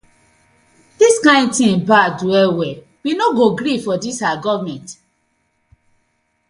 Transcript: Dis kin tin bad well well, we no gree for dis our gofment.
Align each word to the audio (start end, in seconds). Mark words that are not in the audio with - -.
Dis 0.99 1.15
kin 1.25 1.45
tin 1.55 1.75
bad 1.89 2.15
well 2.29 2.51
well, 2.57 2.79
we 3.03 3.11
no 3.19 3.27
gree 3.59 3.77
for 3.85 3.97
dis 4.03 4.19
our 4.27 4.37
gofment. 4.45 4.87